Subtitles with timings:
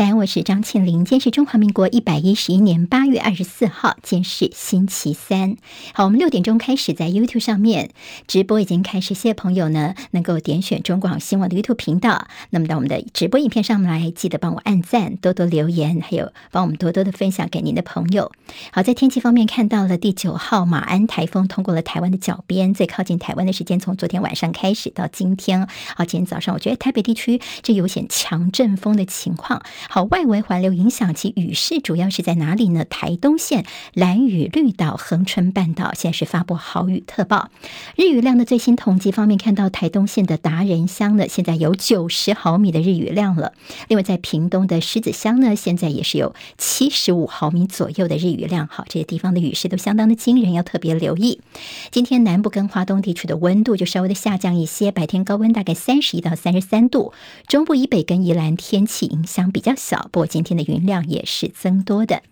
[0.00, 1.04] 三，我是张庆玲。
[1.04, 5.58] 今天是中华民国一百一十一年八月二十四号，今天是星期三。
[5.92, 7.90] 好，我们六点钟开始在 YouTube 上面
[8.26, 9.12] 直播，已经开始。
[9.12, 12.28] 谢谢朋友呢，能够点选中广新闻的 YouTube 频道。
[12.48, 18.32] 那么到我们的直播影片上来，记得帮我按赞，多多留言，还有帮我们多多的分享给您的朋友。
[18.72, 25.68] 好，在天气方面，看到了第九号马鞍台风通过了台湾的脚边，最靠近台湾的时间从昨天晚上开始到今天。
[25.94, 29.60] 好，今天早上我觉得台北地区这有显强阵风的情况。
[29.92, 32.84] 好，外围环流影响其雨势主要是在哪里呢？
[32.84, 37.50] 台东县、兰屿、绿岛、恒春半岛现在是发布豪雨特报。
[37.96, 43.52] 日雨量的最新统计方面，看到台东县的达人乡呢，现在有九十毫米的日雨量了。
[43.88, 48.68] 另外，在屏东的狮子乡呢，现在也是有七十五毫米左右的日雨量。
[48.68, 51.40] 好，这些地方的雨势都相当的惊人，要特别留意。
[51.90, 57.12] 今天南部跟华东地区的温度就稍微的下降一些，白天高温大概三十一到三十三度。
[57.48, 62.22] 中部以北跟宜兰天气影响比较小，不过今天的云量也是增多的。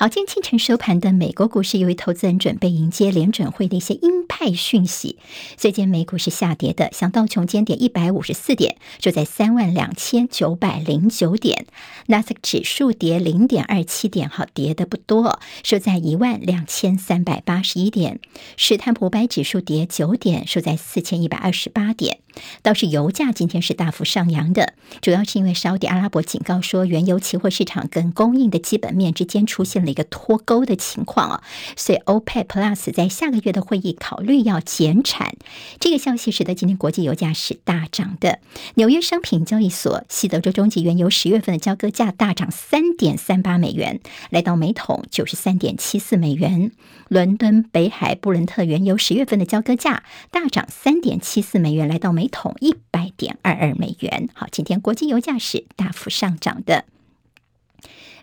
[0.00, 5.18] 好，今天清晨收盘的美国股市，由于投资人准备迎接联准会的一些鹰派讯息，
[5.58, 6.88] 所以今天美股是下跌的。
[6.90, 11.66] 像道琼今天跌一百五十四点，收在三万两千九百零九点；
[12.06, 18.14] 纳斯克指数跌零点二七点，好，跌的不多，收在一万两千三百八十一点；
[18.56, 22.20] 史坦普五百指数跌九点，收在四千一百二十八点。
[22.62, 31.42] 倒是油价今天是大幅上扬的，主要是因为沙乌地阿拉伯警告说，原油期货市场跟供应的基本面之间出现了一个脱钩的情况啊，
[31.76, 35.34] 所以 OPEC Plus 在下个月的会议考虑要减产。
[35.78, 38.38] 这个消息使得今天国际油价是大涨的。
[38.74, 46.72] 纽约商品交易所西德州中级原油十月份的交割价大涨三点三八美元，来到每桶九十三点七四美元。
[47.08, 54.28] 伦敦北海布伦特原油十月份的交割价大涨三点七四美元，来到每桶一百点二二美元。
[54.32, 56.84] 好，今天国际油价是大幅上涨的。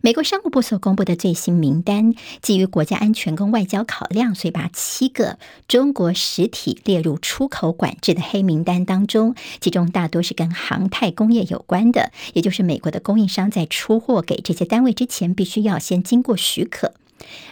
[0.01, 16.93] 美国商务部所公布的最新名单，基于国家安全跟外交考量，所以把七个中国实体列入出口管制的黑名单当中，其中大多是跟航太工业有关的，也就是美国的供应商在出货给这些单位之前，必须要先经过许可。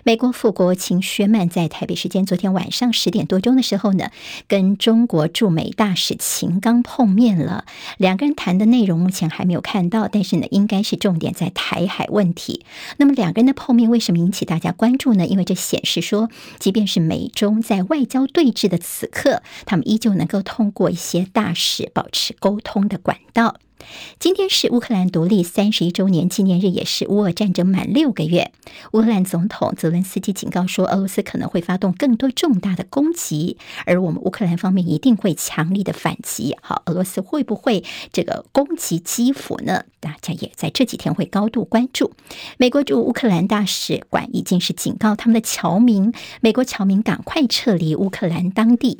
[0.04, 4.12] 美国副国务卿薛曼在台北时间昨天晚上十点多钟的时候呢，
[4.48, 7.66] 跟中国驻美大使秦刚碰面了。
[7.98, 12.66] 两个人谈的内容目前还没有看到，但是呢，应该是重点在台海问题。
[12.98, 15.26] 那么两个人的碰面为什么引起大家关注呢？
[15.26, 23.56] 因为这显示说，即便是美中在外交对峙的此刻，他们依旧能够通过一些大使保持沟通的管道。
[24.20, 28.52] 今天是乌克兰独立三十一周年纪念日，也是乌俄战争满六个月。
[28.94, 36.56] 乌克兰总统泽伦斯基警告说，俄罗斯可能会发动更多重大的攻击，而我们乌克兰方面一定会强力的反击。
[36.62, 39.84] 好，俄罗斯会不会这个攻击基辅呢？
[40.00, 42.12] 大家也在这几天会高度关注。
[42.58, 49.00] 美国驻乌克兰大使馆已经是警告他们的侨民，美国侨民赶快撤离乌克兰当地。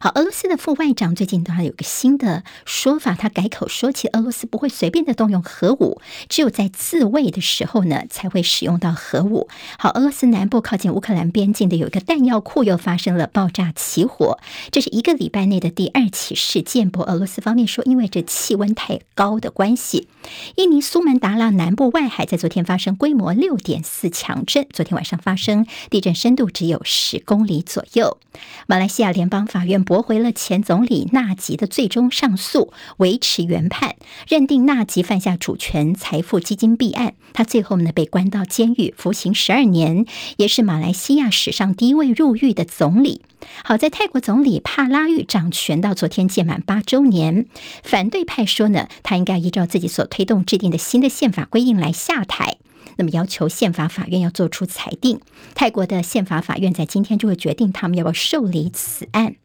[0.00, 9.48] 好，俄罗斯的副外长最近他有个新的说法，他改口说起俄罗斯不会随便的动用核武，只有在自卫的时候呢才会使用到核武。
[9.78, 14.38] 好，俄罗斯南部靠近乌克兰边境的有一个弹药库又发生了爆炸起火，
[14.70, 16.88] 这是一个礼拜内的第二起事件。
[16.90, 20.08] 不俄罗斯方面说，因为这气温太高的关系，
[20.56, 28.18] 印尼苏门答腊南部外海在昨天发生规模六点四强震，昨天晚上发生地震深度只有十公里左右。
[28.66, 33.94] 马来西亚联邦法院驳回了前总理纳吉的最终上诉，维持原判，
[34.26, 37.14] 认定纳吉犯下主权财富基金弊案。
[37.32, 40.06] 他最后呢被关到监狱服刑十二年，
[40.38, 43.22] 也是马来西亚史上第一位入狱的总理。
[43.62, 47.46] 好在泰国总理帕拉育掌权到昨天届满八周年，
[47.84, 52.56] 反对派说呢，他应该依照自己所推动制定的新的宪法规定来下台。
[52.96, 55.20] 那么要求宪法法院要做出裁定，
[55.54, 59.36] 泰国的宪法法院在今天就会决定他们要不要受理此案。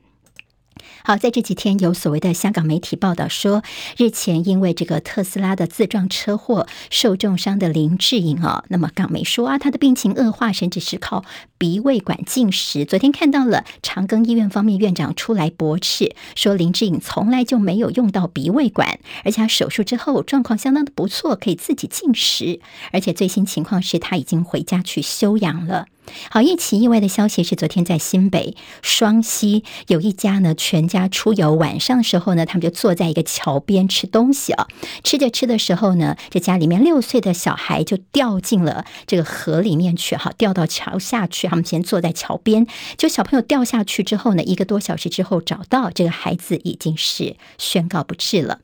[1.03, 3.63] 好，在这几天有所谓的香港媒体报道说，
[3.97, 11.23] 日前因为这个特斯拉的自撞车祸受重伤的林志颖啊，那么港媒说啊，他的病情恶化，甚至是靠
[11.63, 12.83] 鼻胃管进食。
[12.83, 22.59] 昨天看到了长庚医院方面院长出来驳斥，说林志颖从来就没有用到鼻胃管，而且他手术之后状况相当的不错，可以自己进食，
[22.91, 25.85] 而且最新情况是他已经回家去休养了。
[26.29, 34.67] 好，一起意外的消息是，昨天在新北双溪有一家呢，全家出游，晚上的时候呢，他们就坐在一个桥边吃东西啊，
[35.05, 41.47] 吃着吃的时候呢，这家里面六岁的小孩就掉进了这个河里面去，好，掉到桥下去。
[41.53, 42.65] 他们先坐在桥边，
[42.97, 48.61] 就小朋友掉下去之后呢，一个多小时之后找到这个孩子，已经是宣告不治了。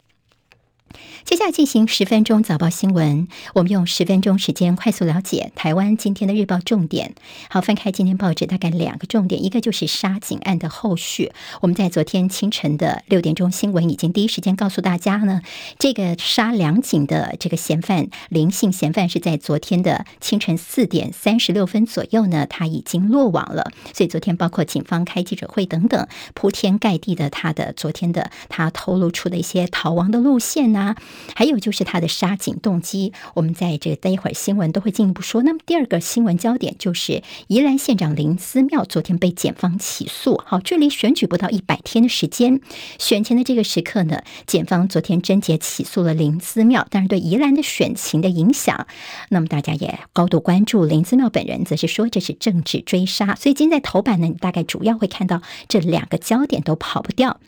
[1.25, 7.13] 接下来进行十分钟早报新闻，我们用十分钟时间快速了解台湾今天的日报重点。
[7.49, 11.31] 好，翻开今天报纸，大概两个重点，一个就是杀警案的后续。
[11.61, 15.41] 我们在昨天清晨的六点钟新闻已经第一时间告诉大家呢，
[15.77, 23.71] 这个杀两警的这个嫌犯林姓嫌犯是在昨天的清晨四点三十六分左右呢，他已经落网了。
[23.93, 30.95] 所以昨天包括警方开记者会等等，铺天盖地的他的昨天的他透露出的一些逃亡的路线啊。
[31.35, 35.43] 还有就是他的杀警动机，我们在这个待一会儿新闻都会进一步说。
[35.43, 40.41] 那么第二个新闻焦点就是宜兰县长林思妙昨天被检方起诉。
[40.45, 42.61] 好，距离选举不到一百天的时间，
[42.97, 48.87] 选前的这个时刻呢，检方昨天侦结起诉了林思妙，但是对宜兰的选情的影响，
[49.29, 50.85] 那么大家也高度关注。
[50.85, 57.39] 林思妙本人则是说这是政治追杀，所以今天在头版呢，你大概主要会看到这两个焦点都跑不掉。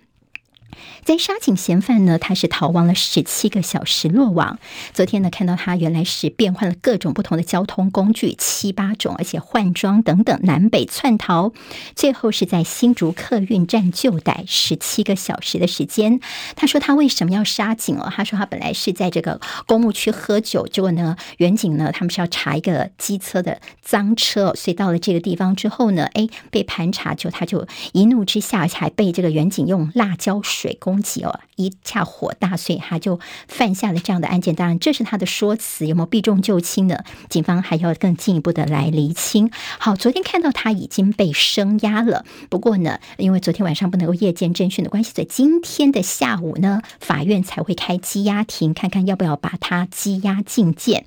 [1.04, 4.60] 在杀警嫌犯呢，他是逃亡了十七个小时落网。
[4.94, 11.52] 昨天呢，看到他原来是变换了各种不同的交通工具，七八种，而且换装等等，南北窜逃。
[11.96, 16.20] 最后是在新竹客运站就逮，十七个小时的时间。
[16.56, 18.12] 他说他为什么要杀警哦？
[18.16, 30.71] 他说他本来是在这个公墓区喝酒，结果呢，远警呢他们是要查一个机车的赃车，所以到了这个地方之后呢，哎，被盘查，就他就一怒之下还被这个远警用辣椒水。
[30.72, 34.56] 水攻击哦，一下火大，所以他就犯下了这样的案件。
[34.56, 37.04] 当然，这是他的说辞，有没有避重就轻呢？
[37.30, 39.52] 警方还要更进一步的来厘清。
[39.80, 51.06] 好，昨天看到他已经被声押了，不过呢，因为昨天晚上不能够夜间侦讯的关系，所以今天的下午呢，法院才会开羁押庭，看看要不要把他羁押禁见。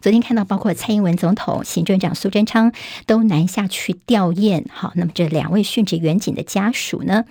[0.00, 2.72] 昨天看到，包括蔡英文总统、行政长苏贞昌
[3.06, 4.64] 都南下去吊唁。
[4.70, 7.24] 好，那么这两位殉职员警的家属呢？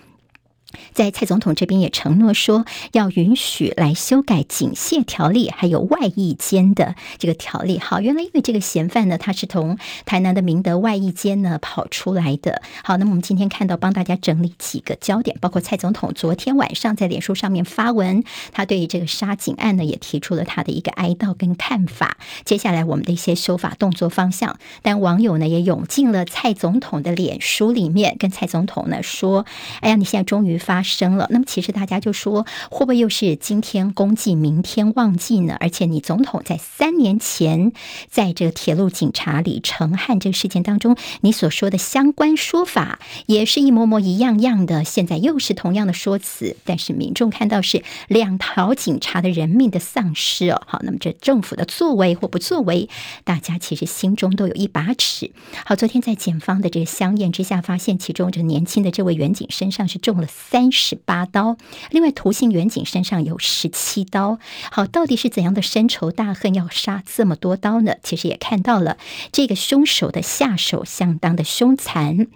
[0.94, 7.80] 在蔡总统这边也承诺说，要允许来修改警械条例，还有外役监的这个条例。
[7.80, 12.62] 好，原来因为这个嫌犯呢，他是从台南的明德外役监呢跑出来的。
[12.84, 22.18] 好，那么我们今天看到帮大家整理几个焦点，包括蔡总统昨天晚上在脸书上面发文，他对于这个杀警案呢也提出了他的一个哀悼跟看法。
[22.46, 29.46] 接下来我们的一些修法动作方向，但网友呢也涌进了蔡总统的脸书里面，跟蔡总统呢说
[29.82, 35.56] ：“哎呀，你现在终于。”发生了，那么其实大家就说，会不会又是今天公祭，明天忘记呢？
[35.60, 37.72] 而且你总统在三年前，
[38.10, 50.62] 在这个铁路警察李承翰这个事件当中，你所说的相关说法也是一模模一样样的，现在又是同样的说辞，但是民众看到是两条警察的人命的丧失哦。
[50.68, 52.90] 好，那么这政府的作为或不作为，
[53.24, 55.32] 大家其实心中都有一把尺。
[55.66, 60.28] 好，昨天在检方的这个相验之下，发现其中这年轻的这位员警身上是中了。
[60.50, 61.58] 三十八刀，
[61.92, 64.40] 另外涂姓远景身上有十七刀。
[64.72, 67.94] 好，到底是怎样的深仇大恨要杀这么多刀呢？
[68.02, 68.98] 其实也看到了
[69.32, 72.28] 这个凶手的下手相当的凶残。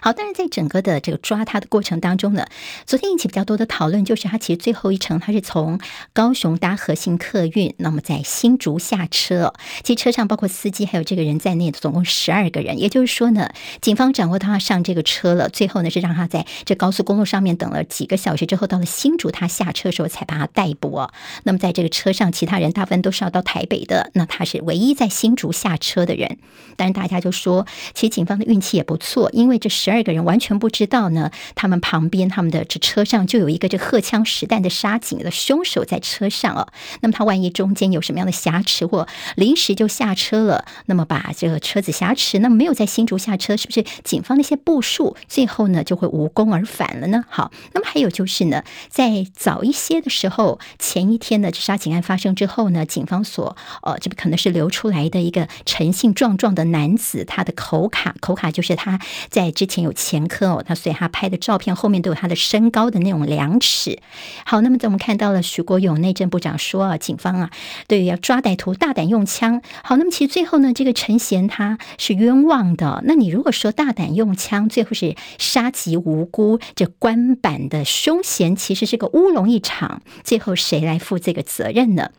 [0.00, 2.46] 好，但是在整个的这个抓他的过程当中呢，
[2.86, 5.78] 昨天引起比较多的讨论，就是他其实最后一程他是从
[6.12, 9.54] 高雄搭和信客运，那么在新竹下车，
[9.84, 21.08] 其实车上包括司机还有这个人在内总共十二个人，也就是说呢，警方掌握到他上这个车了，最后呢是让他在这高速公路上面等了几个小时之后，到了新竹他下车的时候才把他逮捕。
[21.44, 26.38] 那么在这个车上，其他人大部分都是要到台北的，那他是唯一在新竹下车的人。
[26.76, 29.67] 但是大家就说，其实警方的运气也不错，因为这。
[29.68, 36.68] 十二个人完全不知道呢，他们旁边他们的这车上就有一个这荷枪实弹的杀警的凶手在车上哦。
[37.00, 39.06] 那么他万一中间有什么样的瑕疵或
[39.36, 47.24] 临时就下车了，那么把这个车子挟持，那么没有在新竹下车，是不是警方那些部署最后呢就会无功而返了呢？
[47.28, 58.98] 好，那么还有就是呢，在早一些的时候，前一天呢，这杀警案发生之后呢，警方所呃，这可能是流出来的一个陈姓壮壮的男子，他的口卡，口卡就是他
[59.28, 59.52] 在。
[59.58, 63.98] 之前有前科哦，他所以他拍的照片后面都有他的身高的那种量尺。
[64.46, 67.50] 好，那么在我们看到了徐国勇内政部长说啊，警方啊，
[67.88, 69.60] 对于要抓歹徒大胆用枪。
[69.82, 73.02] 好，那么其实最后呢，这个陈贤他是冤枉的。
[73.04, 82.12] 那你如果说大胆用枪，最后是杀及无辜，这官版的凶嫌其实是个乌龙一场，最后谁来负这个责任呢？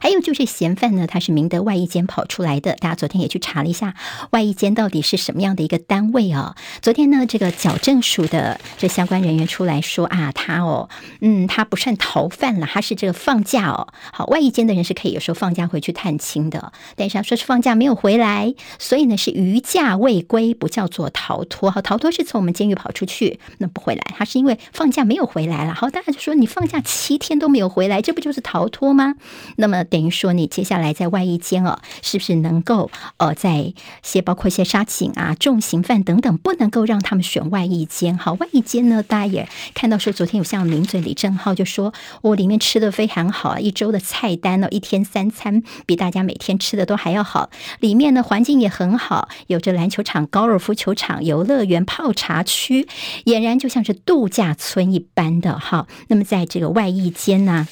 [0.00, 2.74] 还有就是嫌犯呢，他是明德外役监跑出来的。
[2.76, 3.94] 大家昨天也去查了一下，
[4.30, 6.54] 外役监到底是什么样的一个单位啊？
[6.82, 10.88] 昨天呢，这个矫正署的这相关人员出来说啊，他哦，
[11.20, 13.88] 嗯，他不算逃犯了，他是这个放假哦。
[14.12, 21.70] 好，外役监的人是可以有时候放假回去探亲的，但是他说是放假没有回来，所以呢是余假未归，不叫做逃脱。
[21.70, 25.74] 好，逃脱是从我们监狱跑出去，那不回来，他是因为放假没有回来了。
[25.74, 29.14] 好，大家就说你放假七天都没有回来，这不就是逃脱吗？
[29.56, 29.75] 那么。
[29.84, 38.16] 等于说，你接下来在外衣间哦，是不是能够呃，在些包括一些杀警啊、重刑犯等等，不能够让他们选外衣间？
[38.16, 41.92] 好，外衣间呢，大家也看到说，昨天有像名嘴李正浩就说，
[42.22, 47.50] 我、里面吃的非常好啊，一周的菜单呢，一天三餐比大家每天吃的都还要好。
[47.80, 52.86] 里面呢，环境也很好，有着篮球场、高尔夫球场、游乐园、泡茶区，
[53.24, 55.86] 俨然就像是度假村一般的哈。
[56.08, 57.66] 那么在这个外衣间呢？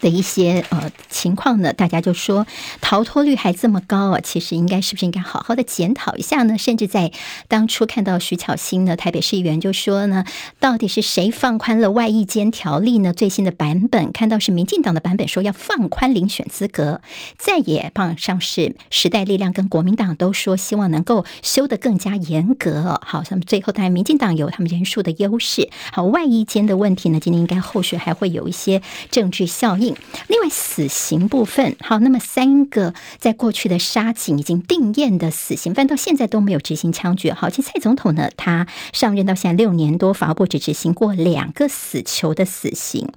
[0.00, 2.46] 的一些呃情况呢，大家就说
[2.80, 6.56] 逃脱率还这么高啊，其实应该是不是应该好好的检讨一下呢？
[6.56, 7.12] 甚至在
[7.48, 10.24] 当初看到徐巧芯呢，台北市议员就说呢，
[10.58, 13.12] 到底是谁放宽了外役监条例呢？
[13.12, 17.00] 最新的版本看到是民进党的版本说要放宽遴选资格，
[17.36, 23.00] 再也放上是时代力量跟国民党都说希望能够修得更加严格。
[23.04, 25.68] 好，那么最后当然民进党有他们人数的优势。
[25.92, 28.80] 好，外役监的问题呢，今天应该后续还会有一些
[29.10, 37.32] 政治效另外，死刑部分，好，那么三个在过去的杀警已经定验的死刑犯，到现在都没有执行枪决。
[37.32, 43.08] 好，其实蔡总统呢，他上任到现在六年多，法务部只执行过两个死囚的死刑。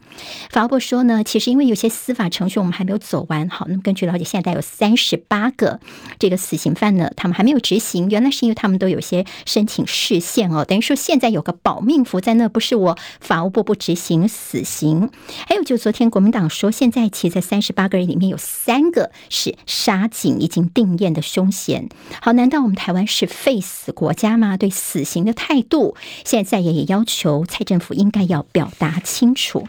[0.49, 3.49] 法务部说呢，其实因为有些司法程序我们还没有走完。
[3.49, 5.81] 好，那么根据了解，现在有三十八个
[6.17, 8.09] 这个死刑犯呢，他们还没有执行。
[8.09, 15.09] 原来是因为他们都有些申请释宪哦，等于说现在有个保命符在那，不是我法务部不执行死刑。
[15.47, 16.49] 还有就昨天国民党。
[16.53, 21.89] 说现在其实在三十八个人里面有三个是杀警已经定验的凶嫌。
[22.21, 24.55] 好，难道我们台湾是废死国家吗？
[24.55, 29.67] 对死刑的态度，现在在野也要求蔡政府应该要表达清楚。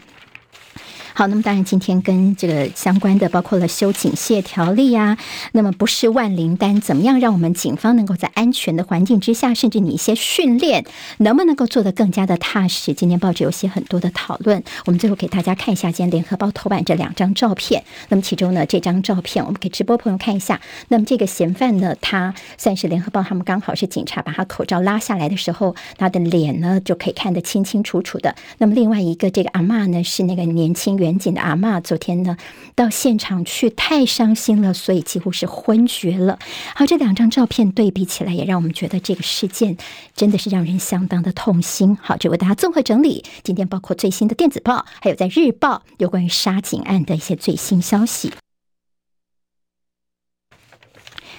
[1.17, 5.17] 好，那么当然，今天跟这个相关的包括了修警械条例啊，
[5.53, 10.83] 那么不是万灵丹，怎么样让我们警方能够在安全的环境之下，甚至你一些训练，
[11.19, 12.93] 能不能够做得更加的踏实？
[12.93, 17.85] 今天报纸有些很多的讨论，我们最后给大家看一下今天联合报头版这两张照片。
[18.09, 20.59] 那么其中呢，这张照片我们给直播朋友看一下。
[20.89, 28.35] 那么这个嫌犯呢，他算是联合报他们刚好是警察把他口罩拉下来的时候，他的脸呢就可以看得清清楚楚的。
[28.57, 32.35] 那么另外一个这个阿嬷呢，是那个年轻远景的阿嬷，昨天呢
[32.73, 36.39] 到现场去，太伤心了，所以几乎是昏厥了。
[36.73, 39.77] 好，这两张照片对比起来，也让我们觉得这个事件
[40.15, 41.95] 真的是让人相当的痛心。
[42.01, 48.31] 好，这为大家综合整理今天包括最新的电子报，还有在日报有关于杀警案的一些最新消息。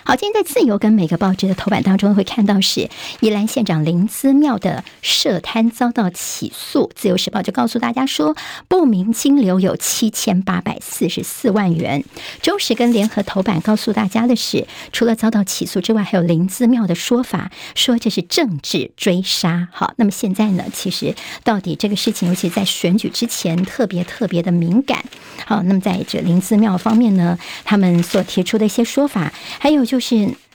[0.08, 6.92] 好，今天在自由跟每个报纸的头版当中会看到是宜兰县长林姿妙的涉贪遭到起诉。
[6.94, 8.36] 自由时报就告诉大家说，
[8.68, 12.04] 不明金流有七千八百四十四万元。
[12.40, 19.66] 中时跟联合头版告诉大家的是，除了遭到起诉之外，还有林姿妙的说法，说这是政治追杀。
[19.72, 25.04] 好，那么现在呢，其实到底这个事情，尤其在选举之前，特别特别的敏感。
[25.44, 30.45] 好，那么在这林姿妙方面呢，他们所提出的一些说法，还有就是。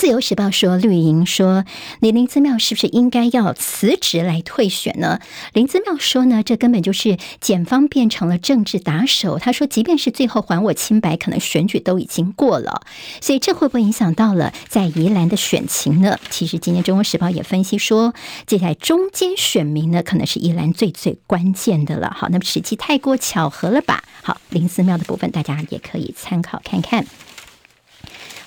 [0.00, 1.66] 自由时报说，绿营说，
[2.00, 5.20] 你林子妙是不是应该要辞职来退选呢？
[5.52, 9.38] 林子妙说呢，这根本就是检方变成了政治打手。
[9.38, 12.80] 他说，即便是最后还我清白，可能选举都已经过了，
[13.20, 16.18] 所以这会不会影响到了在宜兰的选情呢？
[16.30, 18.14] 其实今天中国时报也分析说，
[18.46, 22.10] 接下来中间选民呢，可能是宜兰最最关键的了。
[22.16, 24.02] 好，那么时机太过巧合了吧？
[24.22, 27.04] 好，林子妙的部分大家也可以参考看看。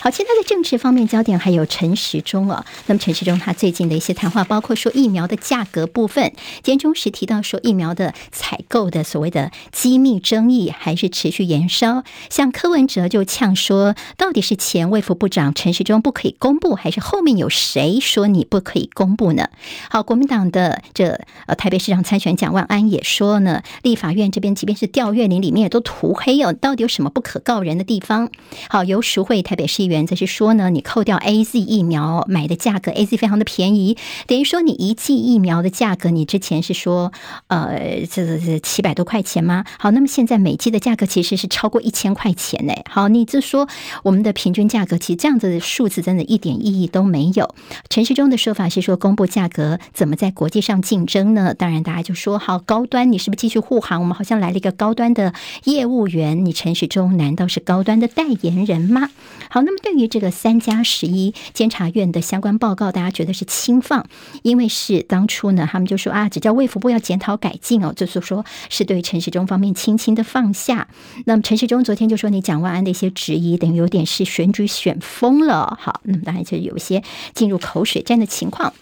[0.04, 2.66] 好，其他的政治方面焦点还有陈时中哦。
[2.88, 12.04] 那么陈时中他最近的一些谈话，包括说疫苗的价格部分，今天中时提到说疫苗的采购的所谓的机密争议还是持续延烧。
[12.30, 19.48] 像柯文哲就呛说，到底是前卫福部长陈时中不可以公布，还是后面有谁说你不可以公布呢？
[19.90, 28.30] 好，国民党的这呃台北市长参选蒋万安也说呢，立法院这边即便是调阅你里面也都涂黑哦，到底有什么不可告人的地方？
[28.68, 29.93] 好，由淑慧台北市议员。
[29.94, 33.96] 元则是说呢，你扣掉 AZ 疫苗买的价格，AZ 非常的便宜，
[34.26, 37.12] 等于说你一剂疫苗的价格，你之前是说
[37.48, 39.64] 呃这这这七百多块钱吗？
[39.78, 42.74] 好，那么现在每剂的价格其实是超过一千块钱呢。
[42.90, 43.68] 好，你就说
[44.04, 47.54] 我们的平均价格，其实这样子的数字真的一点意义都没有。
[47.90, 51.54] 陈时中的说法是说，公布价格怎么在国际上竞争呢？
[51.54, 54.02] 当然，大家就说好高端，你是不是继续护航？
[54.02, 55.34] 我们好像来了一个高端的
[55.66, 59.10] 业务员，你陈时中难道是高端的代言人吗？
[59.50, 64.08] 好，那么对于这个三加十一监察院的相关报告，大家觉得是轻放，
[64.42, 70.88] 因为是当初呢，他们就说啊，只叫卫福部要检讨改进哦，就是说是对陈时中方面轻轻的放下。
[71.26, 75.78] 那么陈时中昨天就说，你蒋万安的一些质疑，等于有点是选举选疯了。
[75.80, 78.74] 好，那么当然就有一些进入口水战的情况。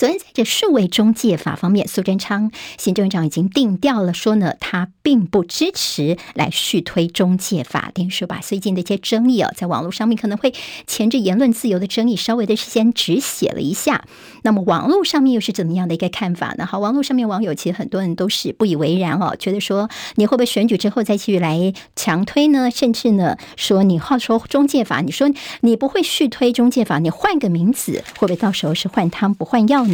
[0.00, 7.92] 昨天在这数位中介法方面，苏贞昌行政院长已经定调了，说呢，他并不支持来续推中介法。
[7.92, 10.54] 等于说把最近的一些争议啊，在网络上面可能会
[10.86, 14.06] 牵着言论自由的争议，稍微的先止血了一下。
[14.40, 16.64] 那么网络上面又是怎么样的一个看法呢？
[16.64, 22.70] 好，网络上面网友其实很多人都是不以为然哦，觉得说你会不会选举之后再继续来强推呢？
[22.70, 25.30] 甚至呢，说你话说中介法，你说
[25.60, 29.86] 你不会续推中介法，你换个名字，会不会到时候是换汤不换药？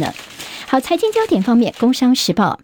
[0.67, 2.59] 好，财经焦点方面，《工商时报》。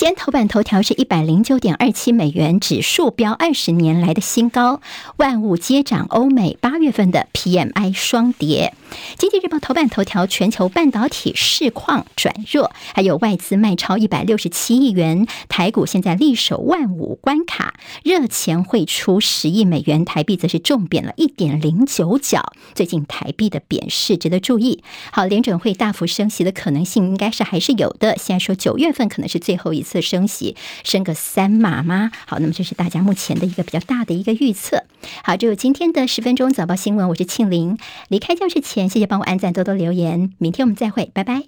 [0.00, 4.80] 今天头版头条是一百零九点二七美元，指数飙二十年来的新高，
[5.18, 6.06] 万物皆涨。
[6.08, 8.72] 欧美八月份的 PMI 双跌。
[9.18, 22.54] 经济日报头版头条，全球半导体市况转弱，还有外资卖超一百六十七亿元，台股现在力守万五关卡，热钱汇出十亿美元，台币则是重贬了一点零九角。
[22.74, 24.82] 最近台币的贬势值得注意。
[25.12, 28.16] 好，联准会大幅升息的可能性应该是还是有的。
[28.16, 29.89] 现在说九月份可能是最后一次。
[29.90, 32.12] 次升息升个三码吗？
[32.26, 34.84] 好，那么这是大家目前的一个比较大的一个预测。
[35.24, 37.76] 好，这有今天的十分钟早报新闻，我是庆玲。
[38.08, 40.32] 离开教室前，谢谢帮我按赞、多多留言。
[40.38, 41.42] 明天我们再会，拜拜。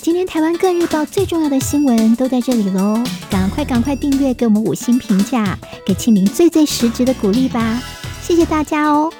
[0.00, 7.82] 今天台湾各日报最重要的新闻都在这里喽，赶快赶快订阅，给我们五星评价，给庆玲最最实质的鼓励吧。
[8.22, 9.12] 谢谢大家哦。